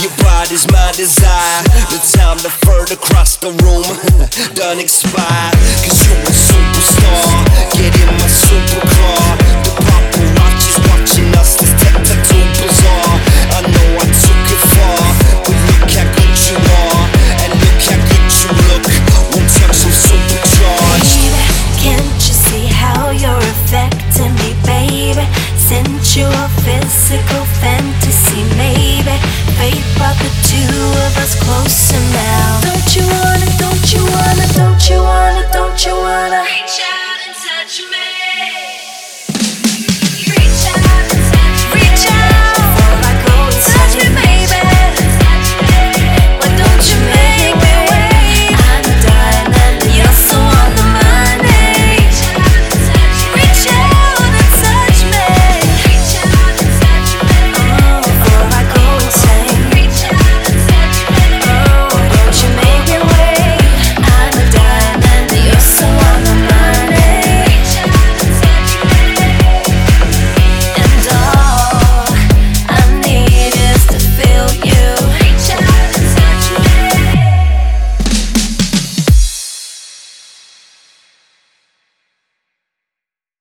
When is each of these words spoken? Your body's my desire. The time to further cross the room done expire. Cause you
Your 0.00 0.12
body's 0.20 0.66
my 0.70 0.92
desire. 0.92 1.62
The 1.88 2.00
time 2.16 2.38
to 2.38 2.50
further 2.66 2.96
cross 2.96 3.36
the 3.36 3.50
room 3.64 3.84
done 4.54 4.78
expire. 4.78 5.52
Cause 5.84 6.00
you 6.08 6.33